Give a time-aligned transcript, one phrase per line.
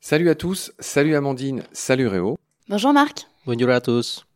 [0.00, 2.36] Salut à tous, salut Amandine, salut Réo.
[2.68, 3.28] Bonjour Marc.
[3.46, 4.26] Bonjour à tous.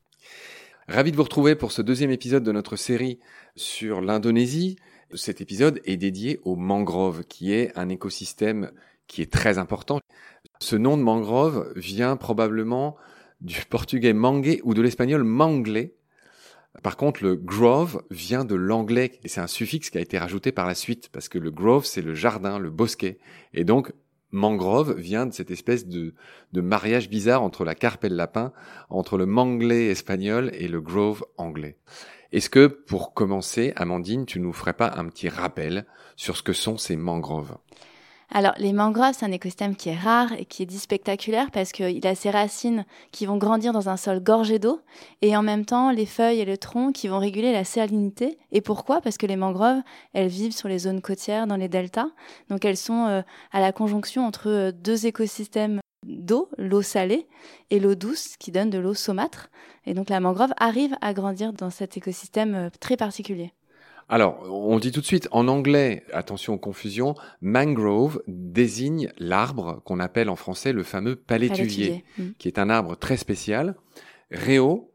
[0.89, 3.19] Ravi de vous retrouver pour ce deuxième épisode de notre série
[3.57, 4.77] sur l'Indonésie.
[5.15, 8.71] Cet épisode est dédié aux mangroves, qui est un écosystème
[9.07, 10.01] qui est très important.
[10.61, 12.97] Ce nom de mangrove vient probablement
[13.41, 15.91] du portugais mangue ou de l'espagnol mangle.
[16.83, 20.53] Par contre, le grove vient de l'anglais et c'est un suffixe qui a été rajouté
[20.53, 23.19] par la suite parce que le grove c'est le jardin, le bosquet.
[23.55, 23.93] Et donc,
[24.31, 26.15] mangrove vient de cette espèce de,
[26.53, 28.53] mariage bizarre entre la carpe et le lapin,
[28.91, 31.77] entre le manglais espagnol et le grove anglais.
[32.33, 35.87] Est-ce que, pour commencer, Amandine, tu nous ferais pas un petit rappel
[36.17, 37.57] sur ce que sont ces mangroves?
[38.31, 41.71] Alors, les mangroves, c'est un écosystème qui est rare et qui est dit spectaculaire parce
[41.71, 44.81] qu'il a ses racines qui vont grandir dans un sol gorgé d'eau
[45.23, 48.37] et en même temps les feuilles et le tronc qui vont réguler la salinité.
[48.51, 49.01] Et pourquoi?
[49.01, 49.81] Parce que les mangroves,
[50.13, 52.09] elles vivent sur les zones côtières, dans les deltas.
[52.51, 57.29] Donc, elles sont euh, à la conjonction entre euh, deux écosystèmes d'eau, l'eau salée
[57.71, 59.51] et l'eau douce qui donne de l'eau saumâtre.
[59.87, 63.53] Et donc, la mangrove arrive à grandir dans cet écosystème euh, très particulier.
[64.09, 69.99] Alors, on dit tout de suite, en anglais, attention aux confusions, mangrove désigne l'arbre qu'on
[69.99, 72.05] appelle en français le fameux palétuvier,
[72.39, 73.75] qui est un arbre très spécial.
[74.31, 74.93] Réo,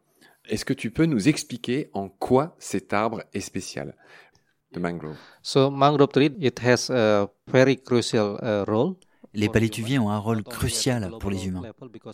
[0.47, 3.95] est-ce que tu peux nous expliquer en quoi cet arbre est spécial
[4.73, 5.17] The mangrove?
[5.41, 8.95] So mangrove tree it has a very crucial uh, role.
[9.33, 11.63] Les palétuviers ont un rôle crucial pour les humains,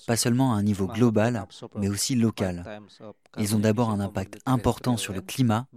[0.06, 2.82] pas seulement à un niveau global, mais aussi local.
[3.38, 5.68] Ils ont d'abord un impact important sur le climat.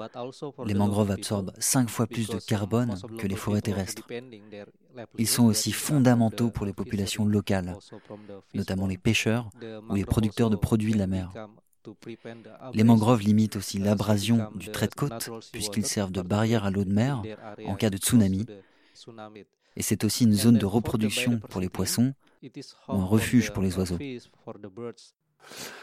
[0.65, 4.07] Les mangroves absorbent cinq fois plus de carbone que les forêts terrestres.
[5.19, 7.77] Ils sont aussi fondamentaux pour les populations locales,
[8.55, 9.51] notamment les pêcheurs
[9.89, 11.33] ou les producteurs de produits de la mer.
[12.75, 16.85] Les mangroves limitent aussi l'abrasion du trait de côte, puisqu'ils servent de barrière à l'eau
[16.85, 17.23] de mer
[17.67, 18.47] en cas de tsunami.
[19.77, 22.15] Et c'est aussi une zone de reproduction pour les poissons
[22.89, 23.99] ou un refuge pour les oiseaux.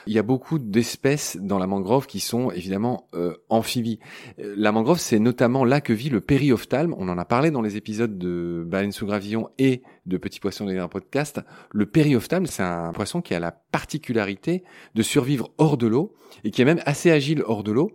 [0.06, 4.00] Il y a beaucoup d'espèces dans la mangrove qui sont évidemment euh, amphibies.
[4.40, 6.96] Euh, La mangrove, c'est notamment là que vit le périophtalme.
[6.98, 10.66] On en a parlé dans les épisodes de Baleine sous gravillon et de Petits poissons
[10.66, 11.42] des un podcast.
[11.72, 14.64] Le périophtalme, c'est un poisson qui a la particularité
[14.96, 16.14] de survivre hors de l'eau
[16.44, 17.92] et qui est même assez agile hors de l'eau,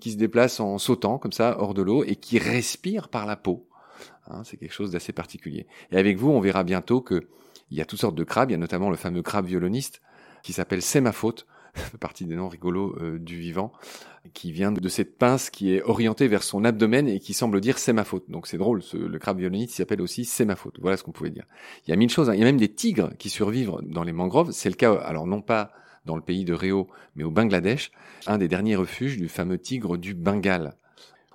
[0.00, 3.36] qui se déplace en sautant comme ça hors de l'eau et qui respire par la
[3.36, 3.68] peau.
[4.28, 5.66] Hein, c'est quelque chose d'assez particulier.
[5.90, 7.26] Et avec vous, on verra bientôt que
[7.70, 8.50] il y a toutes sortes de crabes.
[8.50, 10.00] Il y a notamment le fameux crabe violoniste
[10.42, 13.72] qui s'appelle Sémaphôte, fait partie des noms rigolos euh, du vivant,
[14.32, 17.78] qui vient de cette pince qui est orientée vers son abdomen et qui semble dire
[17.78, 18.30] c'est ma faute.
[18.30, 20.78] Donc c'est drôle, le crabe violoniste s'appelle aussi c'est ma faute.
[20.80, 21.44] Voilà ce qu'on pouvait dire.
[21.86, 22.30] Il y a mille choses.
[22.30, 22.34] hein.
[22.34, 24.52] Il y a même des tigres qui survivent dans les mangroves.
[24.52, 25.72] C'est le cas, alors non pas
[26.04, 27.90] dans le pays de Réo, mais au Bangladesh,
[28.26, 30.76] un des derniers refuges du fameux tigre du Bengale.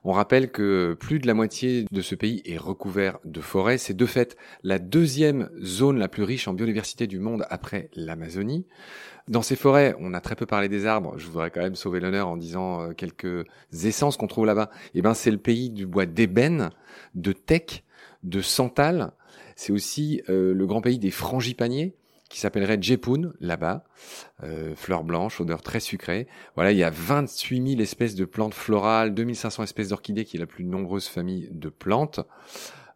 [0.03, 3.77] On rappelle que plus de la moitié de ce pays est recouvert de forêts.
[3.77, 8.65] C'est de fait la deuxième zone la plus riche en biodiversité du monde après l'Amazonie.
[9.27, 11.13] Dans ces forêts, on a très peu parlé des arbres.
[11.17, 14.71] Je voudrais quand même sauver l'honneur en disant euh, quelques essences qu'on trouve là-bas.
[14.95, 16.71] Eh ben, c'est le pays du bois d'ébène,
[17.13, 17.83] de teck,
[18.23, 19.13] de santal.
[19.55, 21.93] C'est aussi euh, le grand pays des frangipaniers
[22.31, 23.83] qui s'appellerait Jepun là-bas,
[24.43, 26.27] euh, fleurs blanches, odeur très sucrée.
[26.55, 30.39] Voilà, il y a 28 000 espèces de plantes florales, 2500 espèces d'orchidées, qui est
[30.39, 32.21] la plus nombreuse famille de plantes.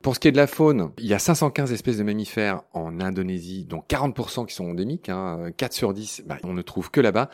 [0.02, 3.02] Pour ce qui est de la faune, il y a 515 espèces de mammifères en
[3.02, 7.02] Indonésie, dont 40% qui sont endémiques, hein, 4 sur 10, bah, on ne trouve que
[7.02, 7.30] là-bas.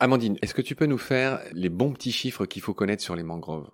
[0.00, 3.14] Amandine, est-ce que tu peux nous faire les bons petits chiffres qu'il faut connaître sur
[3.14, 3.70] les mangroves?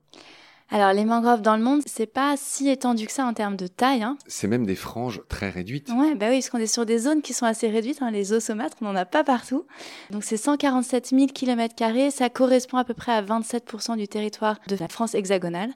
[0.71, 3.67] Alors, les mangroves dans le monde, c'est pas si étendu que ça en termes de
[3.67, 4.03] taille.
[4.03, 4.17] Hein.
[4.27, 5.91] C'est même des franges très réduites.
[5.91, 8.01] Ouais, bah oui, parce qu'on est sur des zones qui sont assez réduites.
[8.01, 8.11] Hein.
[8.11, 9.67] Les eaux saumâtres, on n'en a pas partout.
[10.11, 11.75] Donc, c'est 147 000 km.
[12.11, 15.73] Ça correspond à peu près à 27% du territoire de la France hexagonale.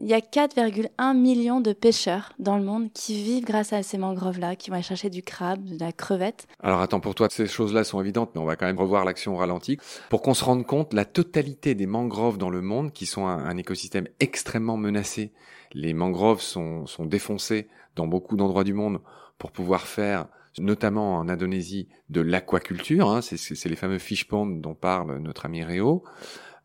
[0.00, 3.98] Il y a 4,1 millions de pêcheurs dans le monde qui vivent grâce à ces
[3.98, 6.46] mangroves-là, qui vont aller chercher du crabe, de la crevette.
[6.62, 9.34] Alors attends, pour toi, ces choses-là sont évidentes, mais on va quand même revoir l'action
[9.34, 9.78] au ralenti.
[10.10, 13.56] Pour qu'on se rende compte, la totalité des mangroves dans le monde, qui sont un,
[13.56, 15.32] écosystème extrêmement menacé,
[15.72, 19.00] les mangroves sont, sont défoncées dans beaucoup d'endroits du monde
[19.38, 20.28] pour pouvoir faire
[20.58, 23.08] notamment en Indonésie, de l'aquaculture.
[23.10, 26.02] Hein, c'est les fameux fish ponds dont parle notre ami Réo.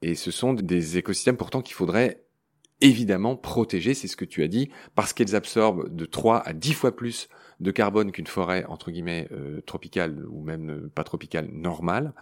[0.01, 2.23] Et ce sont des écosystèmes pourtant qu'il faudrait
[2.83, 6.73] évidemment protéger, c'est ce que tu as dit, parce qu'elles absorbent de 3 à 10
[6.73, 11.49] fois plus de carbone qu'une forêt entre guillemets euh, tropicale ou même euh, pas tropicale
[11.51, 12.13] normale,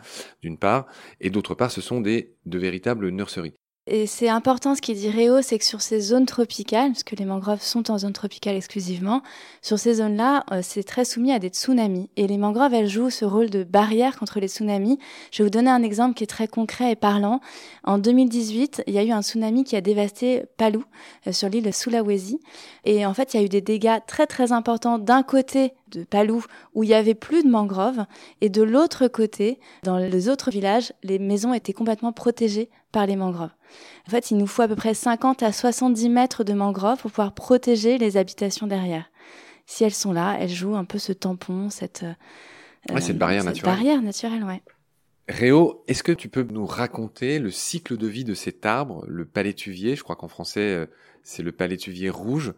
[0.41, 0.85] d'une part,
[1.19, 3.55] et d'autre part, ce sont des de véritables nurseries.
[3.87, 7.15] Et c'est important ce qu'il dit Réo, c'est que sur ces zones tropicales, parce que
[7.15, 9.23] les mangroves sont en zone tropicale exclusivement,
[9.63, 12.07] sur ces zones-là, euh, c'est très soumis à des tsunamis.
[12.15, 14.99] Et les mangroves, elles jouent ce rôle de barrière contre les tsunamis.
[15.31, 17.41] Je vais vous donner un exemple qui est très concret et parlant.
[17.83, 20.81] En 2018, il y a eu un tsunami qui a dévasté Palu,
[21.25, 22.39] euh, sur l'île de Sulawesi.
[22.85, 26.03] Et en fait, il y a eu des dégâts très très importants d'un côté de
[26.03, 26.33] Palu,
[26.75, 28.05] où il y avait plus de mangroves,
[28.41, 33.15] et de l'autre côté, dans les autres villages, les maisons étaient complètement protégées par les
[33.15, 33.49] mangroves.
[34.07, 37.11] En fait, il nous faut à peu près 50 à 70 mètres de mangroves pour
[37.11, 39.11] pouvoir protéger les habitations derrière.
[39.65, 43.53] Si elles sont là, elles jouent un peu ce tampon, cette, euh, cette barrière cette
[43.53, 43.73] naturelle.
[43.73, 44.61] barrière naturelle, ouais.
[45.29, 49.23] Réo, est-ce que tu peux nous raconter le cycle de vie de cet arbre, le
[49.23, 49.95] palétuvier?
[49.95, 50.85] Je crois qu'en français, euh,
[51.23, 52.53] c'est le palétuvier rouge.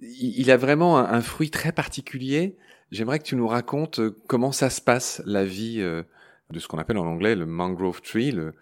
[0.00, 2.56] Il a vraiment un, fruit très particulier.
[2.90, 6.78] J'aimerais que tu nous racontes euh, comment ça se passe, la vie de ce qu'on
[6.78, 8.54] appelle en anglais le mangrove tree, le,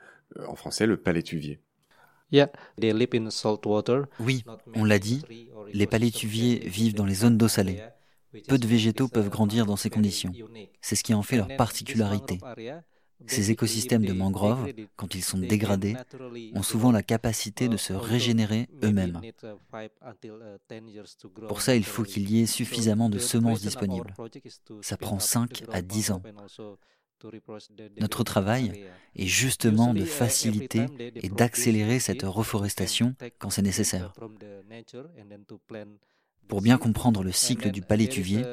[0.46, 1.61] en français le palétuvier.
[4.21, 4.44] Oui,
[4.75, 5.23] on l'a dit,
[5.73, 7.82] les palétuviers vivent dans les zones d'eau salée.
[8.49, 10.32] Peu de végétaux peuvent grandir dans ces conditions.
[10.81, 12.38] C'est ce qui en fait leur particularité.
[13.27, 15.97] Ces écosystèmes de mangroves, quand ils sont dégradés,
[16.55, 19.21] ont souvent la capacité de se régénérer eux-mêmes.
[21.49, 24.15] Pour ça, il faut qu'il y ait suffisamment de semences disponibles.
[24.81, 26.23] Ça prend 5 à 10 ans.
[28.00, 28.84] Notre travail
[29.17, 30.87] est justement de faciliter
[31.17, 34.12] et d'accélérer cette reforestation quand c'est nécessaire.
[36.49, 38.44] Pour bien comprendre le cycle du palétuvier,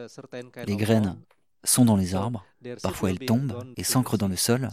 [0.66, 1.18] les graines
[1.64, 2.46] sont dans les arbres,
[2.82, 4.70] parfois elles tombent et s'ancrent dans le sol,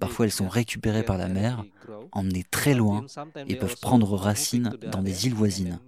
[0.00, 1.64] parfois elles sont récupérées par la mer,
[2.12, 3.06] emmenées très loin
[3.46, 5.80] et peuvent prendre racine dans des îles voisines,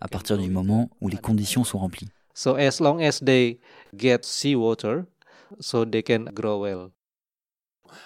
[0.00, 2.08] à partir du moment où les conditions sont remplies.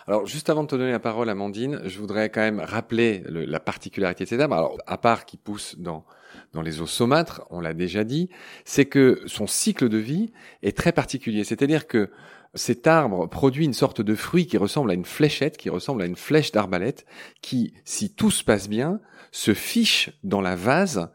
[0.06, 3.60] Alors, juste avant de te donner la parole, Amandine, je voudrais quand même rappeler la
[3.60, 4.54] particularité de cet arbre.
[4.54, 6.04] Alors, à part qu'il pousse dans,
[6.52, 8.28] dans les eaux saumâtres, on l'a déjà dit,
[8.64, 10.32] c'est que son cycle de vie
[10.62, 11.44] est très particulier.
[11.44, 12.10] C'est-à-dire que
[12.54, 16.06] cet arbre produit une sorte de fruit qui ressemble à une fléchette, qui ressemble à
[16.06, 17.06] une flèche d'arbalète,
[17.42, 19.00] qui, si tout se passe bien,
[19.30, 21.10] se fiche dans la vase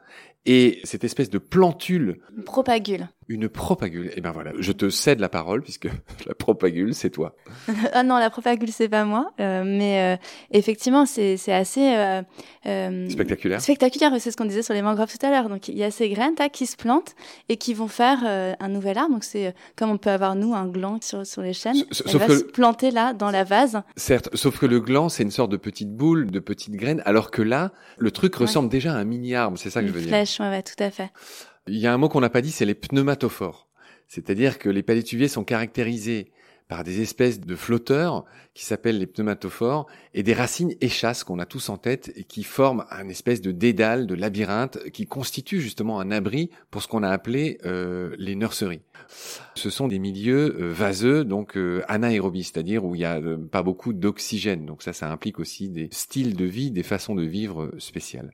[0.46, 2.22] et cette espèce de plantule.
[2.46, 3.10] Propagule.
[3.28, 4.12] Une propagule.
[4.16, 5.88] Eh ben voilà, je te cède la parole puisque
[6.28, 7.36] la propagule, c'est toi.
[7.94, 9.32] ah non, la propagule, c'est pas moi.
[9.40, 10.18] Euh, mais euh,
[10.52, 12.22] effectivement, c'est assez euh,
[12.68, 13.62] euh, spectaculaire.
[13.62, 15.50] Spectaculaire, c'est ce qu'on disait sur les mangroves tout à l'heure.
[15.50, 17.16] Donc il y a ces graines là, qui se plantent
[17.50, 19.14] et qui vont faire euh, un nouvel arbre.
[19.14, 21.84] Donc c'est comme on peut avoir nous un gland sur, sur les chaînes.
[21.90, 23.82] S Elle va se planter là dans la vase.
[23.96, 27.32] Certes, sauf que le gland, c'est une sorte de petite boule, de petite graine, alors
[27.32, 29.58] que là, le truc ressemble déjà à un mini arbre.
[29.58, 30.10] C'est ça que je veux dire.
[30.10, 31.10] Flèche, ouais, ouais, tout à fait.
[31.68, 33.68] Il y a un mot qu'on n'a pas dit, c'est les pneumatophores.
[34.08, 36.32] C'est-à-dire que les palétuviers sont caractérisés
[36.68, 38.24] par des espèces de flotteurs
[38.54, 42.44] qui s'appellent les pneumatophores et des racines échasses qu'on a tous en tête et qui
[42.44, 47.04] forment un espèce de dédale, de labyrinthe qui constitue justement un abri pour ce qu'on
[47.04, 48.82] a appelé euh, les nurseries.
[49.56, 53.22] Ce sont des milieux euh, vaseux, donc euh, anaérobies, c'est-à-dire où il n'y a
[53.52, 54.66] pas beaucoup d'oxygène.
[54.66, 58.32] Donc ça, ça implique aussi des styles de vie, des façons de vivre spéciales.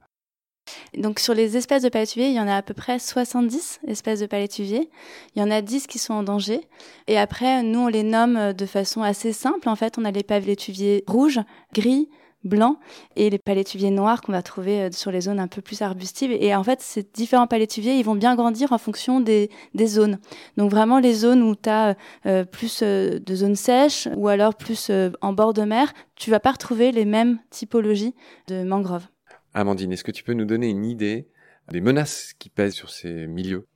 [0.97, 4.19] Donc sur les espèces de palétuviers, il y en a à peu près 70 espèces
[4.19, 4.89] de palétuviers.
[5.35, 6.61] Il y en a 10 qui sont en danger.
[7.07, 9.69] Et après, nous, on les nomme de façon assez simple.
[9.69, 11.39] En fait, on a les palétuviers rouges,
[11.73, 12.09] gris,
[12.43, 12.77] blancs
[13.15, 16.31] et les palétuviers noirs qu'on va trouver euh, sur les zones un peu plus arbustives.
[16.31, 19.49] Et en fait, ces différents palétuviers, ils vont bien grandir en fonction des,
[19.85, 20.19] zones.
[20.57, 21.95] Donc vraiment, les zones où tu as
[22.25, 24.91] euh, plus euh, de zones sèches ou alors plus
[25.21, 28.15] en bord de mer, tu vas pas retrouver les mêmes typologies
[28.47, 29.07] de mangroves.
[29.53, 31.27] Amandine, est-ce que tu peux nous donner une idée
[31.72, 33.67] des menaces qui pèsent sur ces milieux?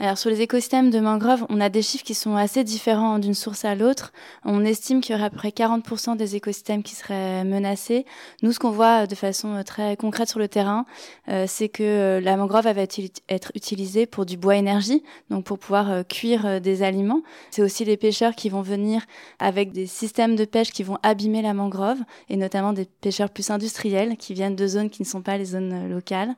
[0.00, 3.34] Alors sur les écosystèmes de mangroves, on a des chiffres qui sont assez différents d'une
[3.34, 4.12] source à l'autre.
[4.44, 8.06] On estime qu'il y aurait à peu près 40% des écosystèmes qui seraient menacés.
[8.42, 10.84] Nous, ce qu'on voit de façon euh, très concrète sur le terrain,
[11.28, 15.58] euh, c'est que euh, la mangrove va être utilisée pour du bois énergie, donc pour
[15.58, 17.22] pouvoir cuire des aliments.
[17.50, 19.02] C'est aussi les pêcheurs qui vont venir
[19.40, 23.50] avec des systèmes de pêche qui vont abîmer la mangrove, et notamment des pêcheurs plus
[23.50, 26.36] industriels qui viennent de zones qui ne sont pas les zones locales.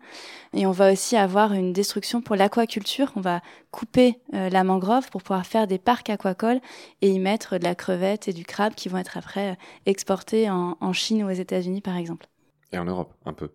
[0.54, 3.12] Et on va aussi avoir une destruction pour l'aquaculture.
[3.16, 3.40] On va
[3.70, 6.60] couper euh, la mangrove pour pouvoir faire des parcs aquacoles
[7.02, 9.54] et y mettre de la crevette et du crabe qui vont être après euh,
[9.86, 12.26] exportés en, Chine ou aux États-Unis par exemple.
[12.72, 13.50] Et en Europe, un peu.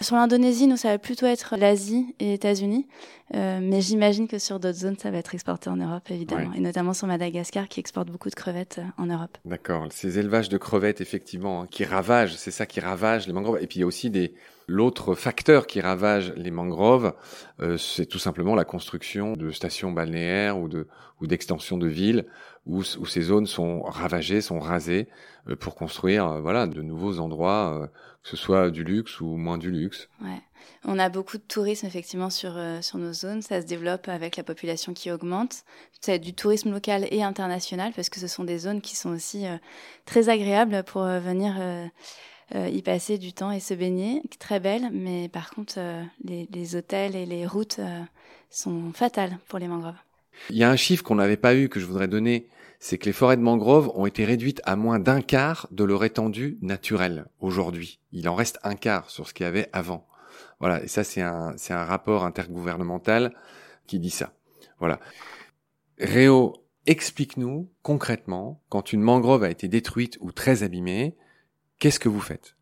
[0.00, 2.88] Sur l'Indonésie, nous, ça va plutôt être l'Asie et les États-Unis.
[3.34, 6.52] Euh, mais j'imagine que sur d'autres zones, ça va être exporté en Europe, évidemment.
[6.52, 9.38] Et notamment sur Madagascar, qui exporte beaucoup de crevettes en Europe.
[9.44, 9.86] D'accord.
[9.90, 13.62] Ces élevages de crevettes, effectivement, hein, qui ravagent, c'est ça qui ravage les mangroves.
[13.62, 14.34] Et puis, il y a aussi des,
[14.66, 17.14] L'autre facteur qui ravage les mangroves,
[17.60, 20.86] euh, c'est tout simplement la construction de stations balnéaires ou de
[21.20, 22.26] ou d'extensions de villes
[22.66, 25.06] où, ces zones sont ravagées, sont rasées
[25.48, 27.90] euh, pour construire euh, voilà de nouveaux endroits,
[28.22, 30.08] que ce soit du luxe ou moins du luxe.
[30.84, 33.42] On a beaucoup de tourisme effectivement sur, sur nos zones.
[33.42, 35.64] Ça se développe avec la population qui augmente.
[36.00, 39.44] C'est du tourisme local et international parce que ce sont des zones qui sont aussi
[40.06, 41.54] très agréables pour venir
[42.54, 44.22] euh, y passer du temps et se baigner.
[44.38, 48.00] Très belle, mais par contre, euh, les, hôtels et les routes euh,
[48.50, 49.96] sont fatales pour les mangroves.
[50.50, 52.48] Il y a un chiffre qu'on n'avait pas eu que je voudrais donner,
[52.80, 56.04] c'est que les forêts de mangroves ont été réduites à moins d'un quart de leur
[56.04, 57.98] étendue naturelle aujourd'hui.
[58.12, 60.06] Il en reste un quart sur ce qu'il y avait avant.
[60.60, 63.32] Voilà, et ça c'est un, c'est un rapport intergouvernemental
[63.86, 64.32] qui dit ça.
[64.80, 65.00] Voilà.
[65.98, 71.16] Réo, explique-nous concrètement, quand une mangrove a été détruite ou très abîmée,
[71.84, 72.56] Qu'est-ce que vous faites?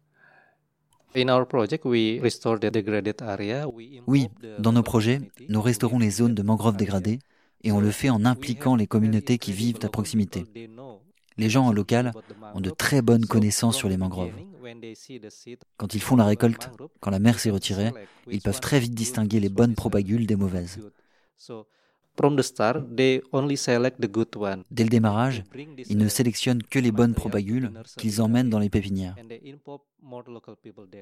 [4.09, 4.27] Oui,
[4.59, 7.21] dans nos projets, nous restaurons les zones de mangroves dégradées
[7.63, 10.45] et on le fait en impliquant les communautés qui vivent à proximité.
[11.37, 12.11] Les gens en local
[12.55, 14.35] ont de très bonnes connaissances sur les mangroves.
[15.77, 17.93] Quand ils font la récolte, quand la mer s'est retirée,
[18.29, 20.81] ils peuvent très vite distinguer les bonnes propagules des mauvaises.
[22.21, 23.23] Dès
[24.85, 25.45] le démarrage,
[25.89, 29.17] ils ne sélectionnent que les bonnes propagules qu'ils emmènent dans les pépinières.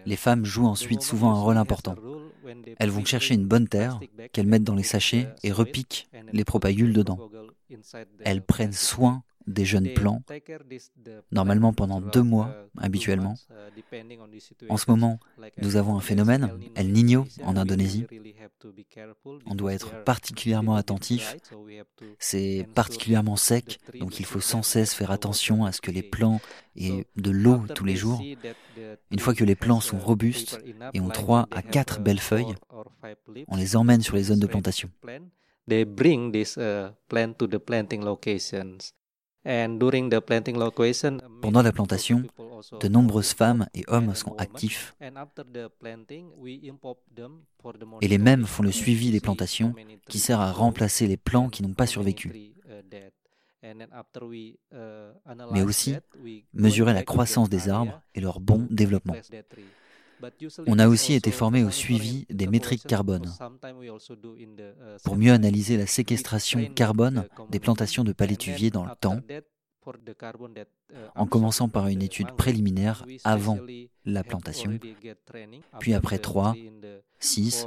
[0.07, 1.97] Les femmes jouent ensuite souvent un rôle important.
[2.79, 4.01] Elles vont chercher une bonne terre
[4.33, 7.31] qu'elles mettent dans les sachets et repiquent les propagules dedans.
[8.25, 10.23] Elles prennent soin des jeunes plants,
[11.33, 13.35] normalement pendant deux mois habituellement.
[14.69, 15.19] En ce moment,
[15.61, 18.07] nous avons un phénomène, El Niño, en Indonésie.
[19.47, 21.37] On doit être particulièrement attentif.
[22.19, 26.41] C'est particulièrement sec, donc il faut sans cesse faire attention à ce que les plants
[26.77, 28.23] aient de l'eau tous les jours.
[29.11, 30.61] Une fois que les plants sont robustes
[30.95, 32.55] et ont trois à quatre belles feuilles,
[33.49, 34.91] on les emmène sur les zones de plantation.
[41.43, 42.23] Pendant la plantation,
[42.81, 44.95] de nombreuses femmes et hommes sont actifs.
[48.03, 49.75] Et les mêmes font le suivi des plantations
[50.09, 52.53] qui sert à remplacer les plants qui n'ont pas survécu.
[55.53, 55.97] Mais aussi
[56.53, 59.17] mesurer la croissance des arbres et leur bon développement.
[60.67, 63.33] On a aussi été formé au suivi des métriques carbone.
[65.05, 69.21] Pour mieux analyser la séquestration carbone des plantations de palétuviers dans le temps,
[71.15, 73.59] en commençant par une étude préliminaire avant
[74.05, 74.79] la plantation,
[75.79, 76.55] puis après 3,
[77.19, 77.67] 6,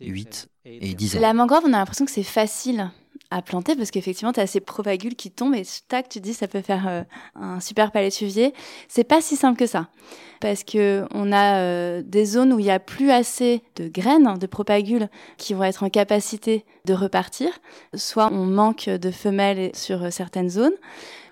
[0.00, 1.20] 8 et 10 ans.
[1.20, 2.90] La mangrove, on a l'impression que c'est facile
[3.30, 6.48] à planter parce qu'effectivement, tu as ces propagules qui tombent et tac, tu dis ça
[6.48, 7.02] peut faire euh,
[7.34, 8.52] un super palétuvier.
[8.88, 9.88] C'est pas si simple que ça
[10.40, 14.38] parce que on a euh, des zones où il y a plus assez de graines,
[14.38, 17.48] de propagules qui vont être en capacité de repartir.
[17.94, 20.74] Soit on manque de femelles sur euh, certaines zones.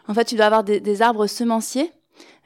[0.09, 1.92] En fait, tu dois avoir des arbres semenciers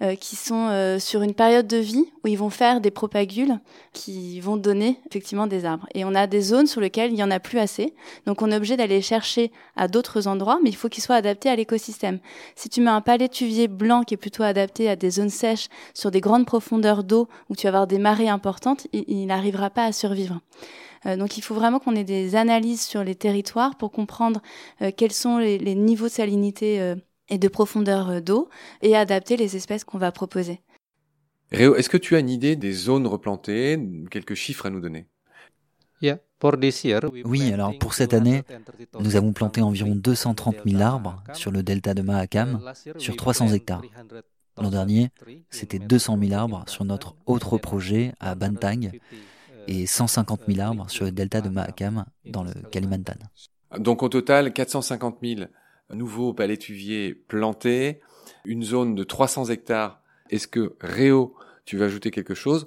[0.02, 3.61] euh, qui sont euh, sur une période de vie où ils vont faire des propagules
[3.92, 5.87] qui vont donner effectivement des arbres.
[5.94, 7.94] Et on a des zones sur lesquelles il y en a plus assez,
[8.26, 11.49] donc on est obligé d'aller chercher à d'autres endroits, mais il faut qu'ils soient adaptés
[11.49, 12.18] à l'écosystème.
[12.56, 16.11] Si tu mets un palétuvier blanc qui est plutôt adapté à des zones sèches sur
[16.11, 19.92] des grandes profondeurs d'eau où tu vas avoir des marées importantes, il n'arrivera pas à
[19.92, 20.40] survivre.
[21.06, 24.40] Euh, donc il faut vraiment qu'on ait des analyses sur les territoires pour comprendre
[24.96, 26.94] quels sont les, les, niveaux de salinité
[27.28, 28.49] et de profondeur euh, d'eau
[28.83, 30.61] et adapter les espèces qu'on va proposer.
[31.52, 33.78] Réo, est-ce que tu as une idée des zones replantées,
[34.11, 35.07] quelques chiffres à nous donner?
[37.25, 38.43] Oui, alors pour cette année,
[39.00, 42.61] nous avons planté environ 230 000 arbres sur le delta de Mahakam,
[42.99, 43.83] sur 300 hectares.
[44.59, 45.11] L'an dernier,
[45.50, 48.90] c'était 200 000 arbres sur notre autre projet à Bantang
[49.66, 53.14] et 150 000 arbres sur le delta de Mahakam dans le Kalimantan.
[53.78, 55.47] Donc au total, 450 000
[55.93, 58.00] nouveau palétuvier planté,
[58.45, 60.00] une zone de 300 hectares.
[60.31, 62.67] Est-ce que Réo, tu veux ajouter quelque chose?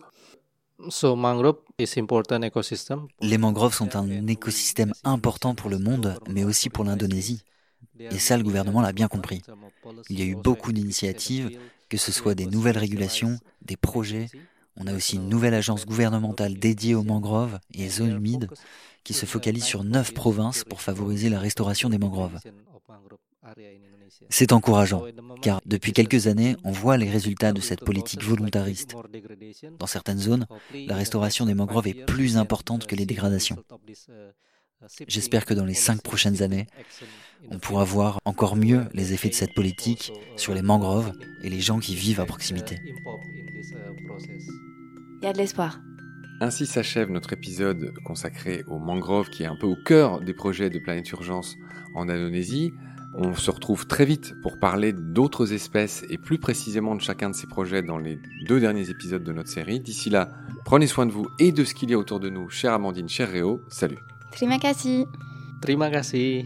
[3.22, 7.44] Les mangroves sont un écosystème important pour le monde, mais aussi pour l'Indonésie.
[8.00, 9.42] Et ça, le gouvernement l'a bien compris.
[10.10, 11.58] Il y a eu beaucoup d'initiatives,
[11.90, 14.28] que ce soit des nouvelles régulations, des projets.
[14.76, 18.50] On a aussi une nouvelle agence gouvernementale dédiée aux mangroves et zones humides
[19.04, 22.38] qui se focalise sur neuf provinces pour favoriser la restauration des mangroves.
[24.30, 25.04] C'est encourageant,
[25.42, 28.96] car depuis quelques années, on voit les résultats de cette politique volontariste.
[29.80, 33.64] Dans certaines zones, la restauration des mangroves est plus importante que les dégradations.
[35.08, 36.68] J'espère que dans les cinq prochaines années,
[37.50, 41.14] on pourra voir encore mieux les effets de cette politique sur les mangroves
[41.44, 42.78] et les gens qui vivent à proximité.
[45.22, 45.80] Il y a de l'espoir.
[46.40, 50.70] Ainsi s'achève notre épisode consacré aux mangroves qui est un peu au cœur des projets
[50.70, 51.58] de Planète Urgence
[51.98, 52.74] en Indonésie.
[53.14, 57.36] On se retrouve très vite pour parler d'autres espèces et plus précisément de chacun de
[57.36, 59.80] ces projets dans les deux derniers épisodes de notre série.
[59.80, 60.30] D'ici là,
[60.66, 63.10] prenez soin de vous et de ce qu'il y a autour de nous, chère Amandine,
[63.10, 63.62] cher Réo.
[63.70, 63.98] Salut.
[64.32, 65.06] Terima kasih.
[65.62, 66.46] Terima kasih.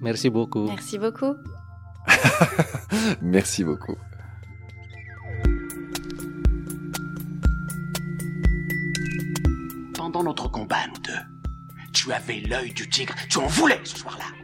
[0.00, 0.66] Merci beaucoup.
[0.66, 1.34] Merci beaucoup.
[3.22, 3.96] Merci beaucoup.
[9.94, 14.43] Pendant notre combat, nous deux, tu avais l'œil du tigre, tu en voulais ce soir-là.